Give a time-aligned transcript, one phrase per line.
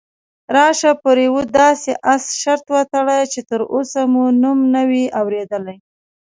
[0.55, 5.77] راشه پر یوه داسې اس شرط وتړو چې تراوسه مو نوم نه وي اورېدلی.